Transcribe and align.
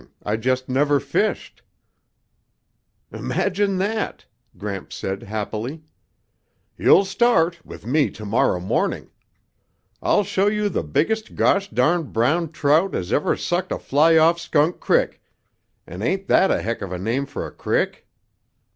I 0.23 0.35
just 0.35 0.67
never 0.67 0.99
fished." 0.99 1.61
"Imagine 3.11 3.77
that," 3.77 4.25
Gramps 4.57 4.95
said 4.95 5.21
happily. 5.21 5.83
"You'll 6.75 7.05
start, 7.05 7.63
with 7.63 7.85
me 7.85 8.09
tomorrow 8.09 8.59
morning. 8.59 9.11
I'll 10.01 10.23
show 10.23 10.47
you 10.47 10.69
the 10.69 10.81
biggest 10.81 11.35
gosh 11.35 11.69
darned 11.69 12.13
brown 12.13 12.51
trout 12.51 12.95
as 12.95 13.13
ever 13.13 13.37
sucked 13.37 13.71
a 13.71 13.77
fly 13.77 14.17
off 14.17 14.39
Skunk 14.39 14.79
Crick, 14.79 15.21
and 15.85 16.01
ain't 16.01 16.25
that 16.25 16.49
a 16.49 16.63
heck 16.63 16.81
of 16.81 16.91
a 16.91 16.97
name 16.97 17.27
for 17.27 17.45
a 17.45 17.51
crick? 17.51 18.07